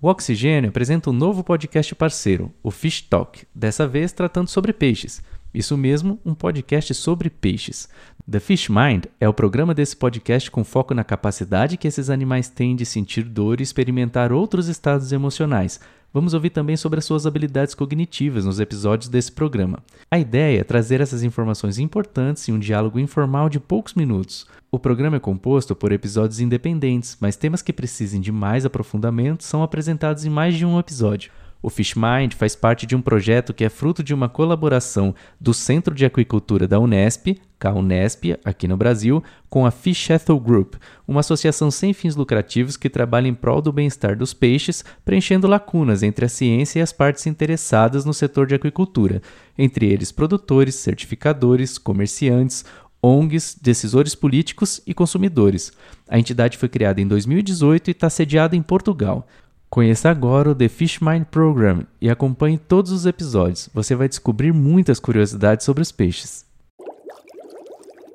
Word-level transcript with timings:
O 0.00 0.06
Oxigênio 0.06 0.70
apresenta 0.70 1.10
um 1.10 1.12
novo 1.12 1.42
podcast 1.42 1.92
parceiro, 1.92 2.54
o 2.62 2.70
Fish 2.70 3.02
Talk, 3.02 3.44
dessa 3.52 3.84
vez 3.84 4.12
tratando 4.12 4.46
sobre 4.46 4.72
peixes. 4.72 5.20
Isso 5.52 5.76
mesmo, 5.76 6.20
um 6.24 6.36
podcast 6.36 6.94
sobre 6.94 7.28
peixes. 7.28 7.88
The 8.30 8.38
Fish 8.38 8.68
Mind 8.68 9.06
é 9.18 9.28
o 9.28 9.34
programa 9.34 9.74
desse 9.74 9.96
podcast 9.96 10.52
com 10.52 10.62
foco 10.62 10.94
na 10.94 11.02
capacidade 11.02 11.76
que 11.76 11.88
esses 11.88 12.10
animais 12.10 12.48
têm 12.48 12.76
de 12.76 12.86
sentir 12.86 13.24
dor 13.24 13.58
e 13.58 13.64
experimentar 13.64 14.32
outros 14.32 14.68
estados 14.68 15.10
emocionais. 15.10 15.80
Vamos 16.12 16.32
ouvir 16.32 16.50
também 16.50 16.74
sobre 16.74 16.98
as 16.98 17.04
suas 17.04 17.26
habilidades 17.26 17.74
cognitivas 17.74 18.46
nos 18.46 18.58
episódios 18.58 19.10
desse 19.10 19.30
programa. 19.30 19.82
A 20.10 20.18
ideia 20.18 20.60
é 20.60 20.64
trazer 20.64 21.02
essas 21.02 21.22
informações 21.22 21.78
importantes 21.78 22.48
em 22.48 22.52
um 22.52 22.58
diálogo 22.58 22.98
informal 22.98 23.50
de 23.50 23.60
poucos 23.60 23.92
minutos. 23.92 24.46
O 24.70 24.78
programa 24.78 25.18
é 25.18 25.20
composto 25.20 25.76
por 25.76 25.92
episódios 25.92 26.40
independentes, 26.40 27.18
mas 27.20 27.36
temas 27.36 27.60
que 27.60 27.74
precisem 27.74 28.22
de 28.22 28.32
mais 28.32 28.64
aprofundamento 28.64 29.44
são 29.44 29.62
apresentados 29.62 30.24
em 30.24 30.30
mais 30.30 30.54
de 30.54 30.64
um 30.64 30.78
episódio. 30.78 31.30
O 31.60 31.68
Fishmind 31.68 32.34
faz 32.34 32.54
parte 32.54 32.86
de 32.86 32.94
um 32.94 33.02
projeto 33.02 33.52
que 33.52 33.64
é 33.64 33.68
fruto 33.68 34.02
de 34.02 34.14
uma 34.14 34.28
colaboração 34.28 35.14
do 35.40 35.52
Centro 35.52 35.92
de 35.92 36.04
Aquicultura 36.04 36.68
da 36.68 36.78
Unesp, 36.78 37.36
CAUNESP, 37.58 38.38
aqui 38.44 38.68
no 38.68 38.76
Brasil, 38.76 39.22
com 39.50 39.66
a 39.66 39.72
Fish 39.72 40.10
Ethel 40.10 40.38
Group, 40.38 40.74
uma 41.06 41.20
associação 41.20 41.70
sem 41.70 41.92
fins 41.92 42.14
lucrativos 42.14 42.76
que 42.76 42.88
trabalha 42.88 43.26
em 43.26 43.34
prol 43.34 43.60
do 43.60 43.72
bem-estar 43.72 44.16
dos 44.16 44.32
peixes, 44.32 44.84
preenchendo 45.04 45.48
lacunas 45.48 46.04
entre 46.04 46.24
a 46.24 46.28
ciência 46.28 46.78
e 46.78 46.82
as 46.82 46.92
partes 46.92 47.26
interessadas 47.26 48.04
no 48.04 48.14
setor 48.14 48.46
de 48.46 48.54
aquicultura, 48.54 49.20
entre 49.58 49.86
eles 49.86 50.12
produtores, 50.12 50.76
certificadores, 50.76 51.76
comerciantes, 51.76 52.64
ONGs, 53.02 53.58
decisores 53.60 54.14
políticos 54.14 54.80
e 54.86 54.94
consumidores. 54.94 55.72
A 56.08 56.18
entidade 56.18 56.56
foi 56.56 56.68
criada 56.68 57.00
em 57.00 57.06
2018 57.06 57.88
e 57.88 57.90
está 57.90 58.08
sediada 58.08 58.54
em 58.54 58.62
Portugal. 58.62 59.26
Conheça 59.70 60.08
agora 60.08 60.50
o 60.50 60.54
The 60.54 60.66
Fish 60.66 60.98
Mind 60.98 61.24
Program 61.24 61.84
e 62.00 62.08
acompanhe 62.08 62.56
todos 62.56 62.90
os 62.90 63.04
episódios. 63.04 63.68
Você 63.74 63.94
vai 63.94 64.08
descobrir 64.08 64.50
muitas 64.50 64.98
curiosidades 64.98 65.66
sobre 65.66 65.82
os 65.82 65.92
peixes. 65.92 66.46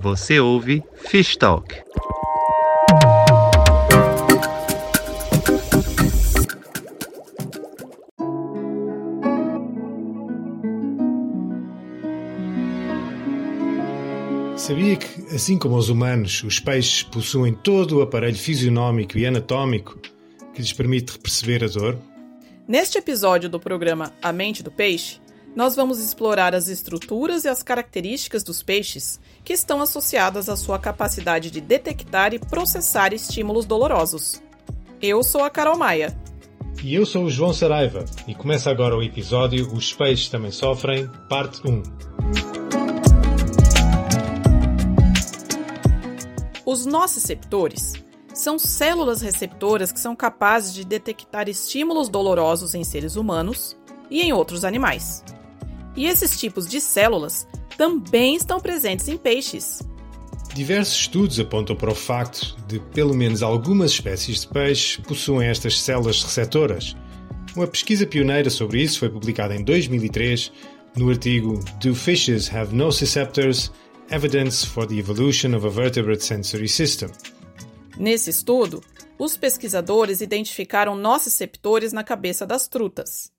Você 0.00 0.40
ouve 0.40 0.82
Fish 1.08 1.36
Talk. 1.36 1.72
Sabia 14.56 14.96
que, 14.96 15.32
assim 15.32 15.56
como 15.56 15.76
os 15.76 15.88
humanos, 15.88 16.42
os 16.42 16.58
peixes 16.58 17.04
possuem 17.04 17.54
todo 17.54 17.98
o 17.98 18.02
aparelho 18.02 18.36
fisionómico 18.36 19.16
e 19.16 19.24
anatómico 19.24 19.96
que 20.56 20.62
lhes 20.62 20.72
permite 20.72 21.18
perceber 21.18 21.62
a 21.62 21.68
dor? 21.68 21.98
Neste 22.66 22.96
episódio 22.96 23.48
do 23.48 23.60
programa 23.60 24.12
A 24.22 24.32
Mente 24.32 24.62
do 24.62 24.70
Peixe, 24.70 25.20
nós 25.54 25.76
vamos 25.76 26.00
explorar 26.00 26.54
as 26.54 26.66
estruturas 26.66 27.44
e 27.44 27.48
as 27.48 27.62
características 27.62 28.42
dos 28.42 28.62
peixes 28.62 29.20
que 29.44 29.52
estão 29.52 29.82
associadas 29.82 30.48
à 30.48 30.56
sua 30.56 30.78
capacidade 30.78 31.50
de 31.50 31.60
detectar 31.60 32.32
e 32.32 32.38
processar 32.38 33.12
estímulos 33.12 33.66
dolorosos. 33.66 34.42
Eu 35.00 35.22
sou 35.22 35.44
a 35.44 35.50
Carol 35.50 35.76
Maia. 35.76 36.18
E 36.82 36.94
eu 36.94 37.04
sou 37.04 37.24
o 37.24 37.30
João 37.30 37.52
Saraiva, 37.52 38.06
e 38.26 38.34
começa 38.34 38.70
agora 38.70 38.96
o 38.96 39.02
episódio 39.02 39.70
Os 39.74 39.92
Peixes 39.92 40.30
Também 40.30 40.50
Sofrem, 40.50 41.06
parte 41.28 41.60
1. 41.66 41.82
Os 46.64 46.86
nociceptores 46.86 48.05
são 48.36 48.58
células 48.58 49.22
receptoras 49.22 49.90
que 49.90 49.98
são 49.98 50.14
capazes 50.14 50.74
de 50.74 50.84
detectar 50.84 51.48
estímulos 51.48 52.08
dolorosos 52.08 52.74
em 52.74 52.84
seres 52.84 53.16
humanos 53.16 53.74
e 54.10 54.20
em 54.20 54.32
outros 54.32 54.62
animais. 54.62 55.24
E 55.96 56.04
esses 56.04 56.38
tipos 56.38 56.68
de 56.68 56.78
células 56.78 57.48
também 57.78 58.36
estão 58.36 58.60
presentes 58.60 59.08
em 59.08 59.16
peixes. 59.16 59.80
Diversos 60.54 61.00
estudos 61.00 61.40
apontam 61.40 61.74
para 61.74 61.90
o 61.90 61.94
facto 61.94 62.54
de 62.68 62.78
pelo 62.78 63.14
menos 63.14 63.42
algumas 63.42 63.92
espécies 63.92 64.42
de 64.42 64.48
peixe 64.48 65.00
possuem 65.00 65.48
estas 65.48 65.80
células 65.80 66.22
receptoras. 66.22 66.94
Uma 67.54 67.66
pesquisa 67.66 68.06
pioneira 68.06 68.50
sobre 68.50 68.82
isso 68.82 68.98
foi 68.98 69.08
publicada 69.08 69.56
em 69.56 69.64
2003 69.64 70.52
no 70.94 71.08
artigo 71.08 71.58
Do 71.80 71.94
Fishes 71.94 72.54
Have 72.54 72.74
Nociceptors? 72.74 73.72
Evidence 74.10 74.64
for 74.64 74.86
the 74.86 74.94
Evolution 74.94 75.54
of 75.56 75.66
a 75.66 75.70
Vertebrate 75.70 76.22
Sensory 76.22 76.68
System. 76.68 77.10
Nesse 77.98 78.28
estudo, 78.28 78.84
os 79.18 79.38
pesquisadores 79.38 80.20
identificaram 80.20 80.94
nociceptores 80.94 81.94
na 81.94 82.04
cabeça 82.04 82.46
das 82.46 82.68
trutas. 82.68 83.32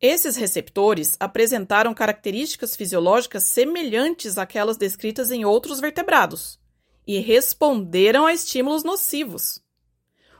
Esses 0.00 0.36
receptores 0.36 1.16
apresentaram 1.18 1.94
características 1.94 2.76
fisiológicas 2.76 3.44
semelhantes 3.44 4.36
àquelas 4.36 4.76
descritas 4.76 5.30
em 5.30 5.44
outros 5.44 5.80
vertebrados 5.80 6.60
e 7.06 7.18
responderam 7.18 8.26
a 8.26 8.34
estímulos 8.34 8.84
nocivos. 8.84 9.60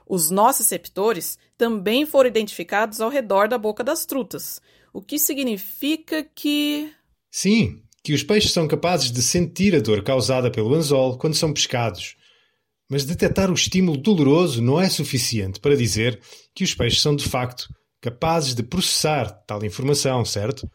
Os 0.07 0.31
nociceptores 0.31 1.39
também 1.57 2.05
foram 2.05 2.29
identificados 2.29 3.01
ao 3.01 3.11
redor 3.11 3.49
da 3.49 3.59
boca 3.59 3.83
das 3.83 4.05
trutas, 4.05 4.61
o 4.93 5.01
que 5.01 5.19
significa 5.19 6.23
que. 6.23 6.93
Sim, 7.31 7.83
que 8.03 8.13
os 8.13 8.23
peixes 8.23 8.53
são 8.53 8.69
capazes 8.69 9.11
de 9.11 9.23
sentir 9.23 9.75
a 9.75 9.81
dor 9.81 10.05
causada 10.05 10.51
pelo 10.51 10.75
anzol 10.75 11.19
quando 11.19 11.35
são 11.35 11.53
pescados 11.53 12.18
mas 12.91 13.05
detectar 13.05 13.51
o 13.51 13.55
estímulo 13.55 13.99
doloroso 13.99 14.63
não 14.63 14.81
é 14.81 14.89
suficiente 14.89 15.61
para 15.61 15.77
dizer 15.77 16.21
que 16.55 16.65
os 16.65 16.75
peixes 16.75 17.03
são 17.03 17.15
de 17.15 17.29
facto 17.29 17.69
capazes 18.01 18.55
de 18.55 18.63
processar 18.63 19.31
tal 19.47 19.63
informação, 19.65 20.25
certo? 20.25 20.69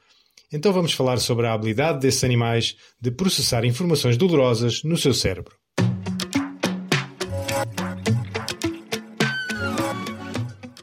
Então 0.51 0.72
vamos 0.72 0.94
falar 0.94 1.18
sobre 1.18 1.47
a 1.47 1.53
habilidade 1.53 2.00
desses 2.00 2.24
animais 2.24 2.75
de 3.01 3.09
processar 3.09 3.66
informações 3.66 4.18
dolorosas 4.18 4.84
no 4.84 4.96
seu 4.96 5.13
cérebro. 5.13 5.56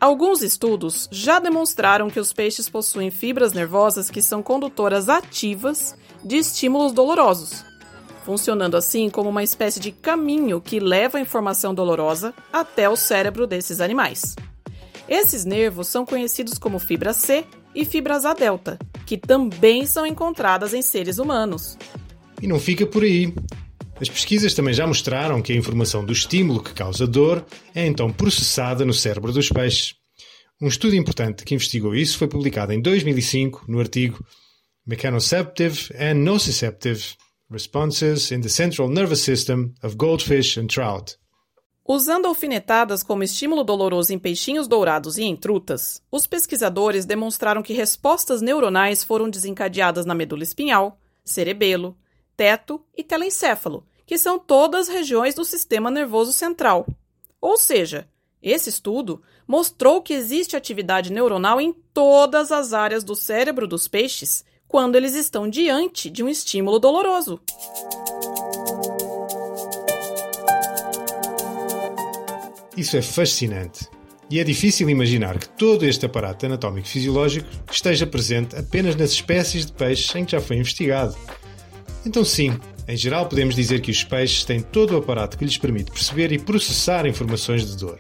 Alguns 0.00 0.42
estudos 0.42 1.08
já 1.12 1.38
demonstraram 1.38 2.08
que 2.08 2.18
os 2.18 2.32
peixes 2.32 2.70
possuem 2.70 3.10
fibras 3.10 3.52
nervosas 3.52 4.10
que 4.10 4.22
são 4.22 4.42
condutoras 4.42 5.10
ativas 5.10 5.94
de 6.24 6.36
estímulos 6.36 6.92
dolorosos, 6.92 7.64
funcionando 8.30 8.76
assim 8.76 9.10
como 9.10 9.28
uma 9.28 9.42
espécie 9.42 9.80
de 9.80 9.90
caminho 9.90 10.60
que 10.60 10.78
leva 10.78 11.18
a 11.18 11.20
informação 11.20 11.74
dolorosa 11.74 12.32
até 12.52 12.88
o 12.88 12.94
cérebro 12.94 13.44
desses 13.44 13.80
animais. 13.80 14.36
Esses 15.08 15.44
nervos 15.44 15.88
são 15.88 16.06
conhecidos 16.06 16.56
como 16.56 16.78
fibra 16.78 17.12
C 17.12 17.44
e 17.74 17.84
fibras 17.84 18.24
A 18.24 18.32
delta, 18.32 18.78
que 19.04 19.18
também 19.18 19.84
são 19.84 20.06
encontradas 20.06 20.72
em 20.72 20.80
seres 20.80 21.18
humanos. 21.18 21.76
E 22.40 22.46
não 22.46 22.60
fica 22.60 22.86
por 22.86 23.02
aí. 23.02 23.34
As 24.00 24.08
pesquisas 24.08 24.54
também 24.54 24.74
já 24.74 24.86
mostraram 24.86 25.42
que 25.42 25.52
a 25.52 25.56
informação 25.56 26.04
do 26.04 26.12
estímulo 26.12 26.62
que 26.62 26.72
causa 26.72 27.08
dor 27.08 27.44
é 27.74 27.84
então 27.84 28.12
processada 28.12 28.84
no 28.84 28.94
cérebro 28.94 29.32
dos 29.32 29.48
peixes. 29.48 29.96
Um 30.62 30.68
estudo 30.68 30.94
importante 30.94 31.44
que 31.44 31.56
investigou 31.56 31.96
isso 31.96 32.16
foi 32.16 32.28
publicado 32.28 32.72
em 32.72 32.80
2005 32.80 33.64
no 33.66 33.80
artigo 33.80 34.24
Mechanoceptive 34.86 35.92
and 35.98 36.14
Nociceptive 36.14 37.16
Responses 37.50 38.30
in 38.30 38.40
the 38.42 38.48
Central 38.48 38.88
Nervous 38.88 39.22
System 39.22 39.74
of 39.82 39.96
Goldfish 39.96 40.56
and 40.56 40.68
Trout. 40.68 41.18
Usando 41.84 42.26
alfinetadas 42.26 43.02
como 43.02 43.24
estímulo 43.24 43.64
doloroso 43.64 44.12
em 44.12 44.20
peixinhos 44.20 44.68
dourados 44.68 45.18
e 45.18 45.24
em 45.24 45.34
trutas, 45.34 46.00
os 46.12 46.28
pesquisadores 46.28 47.04
demonstraram 47.04 47.60
que 47.60 47.72
respostas 47.72 48.40
neuronais 48.40 49.02
foram 49.02 49.28
desencadeadas 49.28 50.06
na 50.06 50.14
medula 50.14 50.44
espinhal, 50.44 51.00
cerebelo, 51.24 51.98
teto 52.36 52.80
e 52.96 53.02
telencéfalo, 53.02 53.84
que 54.06 54.16
são 54.16 54.38
todas 54.38 54.86
regiões 54.86 55.34
do 55.34 55.44
sistema 55.44 55.90
nervoso 55.90 56.32
central. 56.32 56.86
Ou 57.40 57.56
seja, 57.56 58.08
esse 58.40 58.68
estudo 58.68 59.20
mostrou 59.44 60.00
que 60.00 60.14
existe 60.14 60.54
atividade 60.54 61.12
neuronal 61.12 61.60
em 61.60 61.72
todas 61.92 62.52
as 62.52 62.72
áreas 62.72 63.02
do 63.02 63.16
cérebro 63.16 63.66
dos 63.66 63.88
peixes 63.88 64.44
quando 64.70 64.94
eles 64.94 65.16
estão 65.16 65.50
diante 65.50 66.08
de 66.08 66.22
um 66.22 66.28
estímulo 66.28 66.78
doloroso. 66.78 67.40
Isso 72.76 72.96
é 72.96 73.02
fascinante. 73.02 73.88
E 74.30 74.38
é 74.38 74.44
difícil 74.44 74.88
imaginar 74.88 75.36
que 75.38 75.48
todo 75.48 75.84
este 75.84 76.06
aparato 76.06 76.46
anatómico 76.46 76.86
fisiológico 76.86 77.48
esteja 77.68 78.06
presente 78.06 78.54
apenas 78.54 78.94
nas 78.94 79.10
espécies 79.10 79.66
de 79.66 79.72
peixes 79.72 80.14
em 80.14 80.24
que 80.24 80.32
já 80.32 80.40
foi 80.40 80.56
investigado. 80.56 81.16
Então, 82.06 82.24
sim, 82.24 82.56
em 82.86 82.96
geral 82.96 83.28
podemos 83.28 83.56
dizer 83.56 83.80
que 83.80 83.90
os 83.90 84.04
peixes 84.04 84.44
têm 84.44 84.60
todo 84.60 84.92
o 84.92 84.98
aparato 84.98 85.36
que 85.36 85.44
lhes 85.44 85.58
permite 85.58 85.90
perceber 85.90 86.30
e 86.30 86.38
processar 86.38 87.06
informações 87.06 87.66
de 87.66 87.76
dor. 87.76 87.98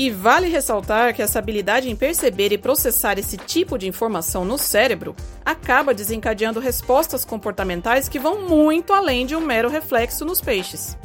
E 0.00 0.08
vale 0.08 0.48
ressaltar 0.48 1.14
que 1.14 1.20
essa 1.20 1.38
habilidade 1.38 1.90
em 1.90 1.94
perceber 1.94 2.52
e 2.52 2.56
processar 2.56 3.18
esse 3.18 3.36
tipo 3.36 3.76
de 3.76 3.86
informação 3.86 4.46
no 4.46 4.56
cérebro 4.56 5.14
acaba 5.44 5.92
desencadeando 5.92 6.58
respostas 6.58 7.22
comportamentais 7.22 8.08
que 8.08 8.18
vão 8.18 8.48
muito 8.48 8.94
além 8.94 9.26
de 9.26 9.36
um 9.36 9.42
mero 9.42 9.68
reflexo 9.68 10.24
nos 10.24 10.40
peixes. 10.40 10.96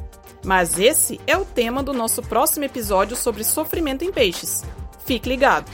Mas 0.46 0.80
esse 0.80 1.20
é 1.28 1.36
o 1.36 1.44
tema 1.44 1.84
do 1.84 1.92
nosso 1.92 2.22
próximo 2.24 2.64
episódio 2.64 3.18
sobre 3.18 3.44
sofrimento 3.44 4.06
em 4.06 4.14
peixes. 4.14 4.64
Fique 5.06 5.28
ligado! 5.28 5.70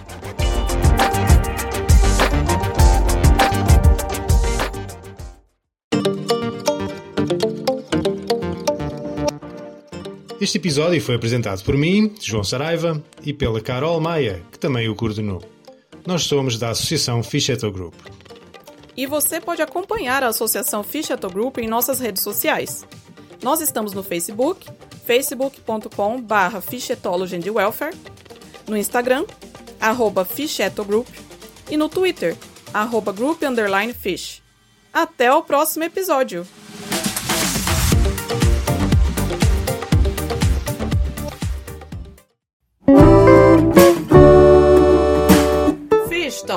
Este 10.42 10.58
episódio 10.58 11.00
foi 11.00 11.14
apresentado 11.14 11.64
por 11.64 11.78
mim, 11.78 12.16
João 12.20 12.44
Saraiva, 12.44 13.00
e 13.24 13.32
pela 13.32 13.62
Carol 13.62 14.02
Maia, 14.02 14.44
que 14.52 14.58
também 14.58 14.90
o 14.90 14.96
coordenou. 14.96 15.40
Nós 16.04 16.24
somos 16.24 16.58
da 16.58 16.72
Associação 16.72 17.22
Ficheto 17.22 17.72
Group. 17.72 17.94
E 18.98 19.06
você 19.06 19.40
pode 19.40 19.62
acompanhar 19.62 20.24
a 20.24 20.30
Associação 20.30 20.82
Ficheto 20.82 21.30
Group 21.30 21.60
em 21.60 21.68
nossas 21.68 22.00
redes 22.00 22.24
sociais. 22.24 22.84
Nós 23.44 23.62
estamos 23.62 23.94
no 23.94 24.02
Facebook, 24.02 24.68
facebook.com.br 25.06 26.62
Welfare, 27.54 27.96
no 28.68 28.76
Instagram, 28.76 29.28
arroba 29.80 30.28
Group, 30.88 31.08
e 31.70 31.78
no 31.78 31.88
Twitter, 31.88 32.36
arroba 32.74 33.12
Group 33.12 33.44
Fish. 33.94 34.42
Até 34.92 35.32
o 35.32 35.44
próximo 35.44 35.84
episódio! 35.84 36.48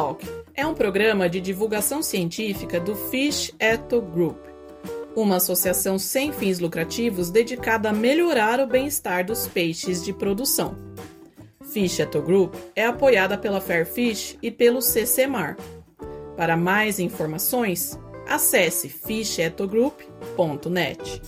Talk 0.04 0.28
é 0.54 0.66
um 0.66 0.74
programa 0.74 1.30
de 1.30 1.40
divulgação 1.40 2.02
científica 2.02 2.78
do 2.78 2.94
Fish 2.94 3.50
Etho 3.58 4.02
Group, 4.02 4.36
uma 5.16 5.36
associação 5.36 5.98
sem 5.98 6.30
fins 6.30 6.58
lucrativos 6.58 7.30
dedicada 7.30 7.88
a 7.88 7.92
melhorar 7.92 8.60
o 8.60 8.66
bem-estar 8.66 9.24
dos 9.24 9.46
peixes 9.46 10.04
de 10.04 10.12
produção. 10.12 10.76
Fish 11.72 12.00
Etho 12.00 12.20
Group 12.20 12.54
é 12.76 12.84
apoiada 12.84 13.38
pela 13.38 13.62
Fairfish 13.62 14.36
e 14.42 14.50
pelo 14.50 14.82
CCMAR. 14.82 15.56
Para 16.36 16.54
mais 16.54 16.98
informações, 16.98 17.98
acesse 18.28 18.90
fishetogroup.net. 18.90 21.22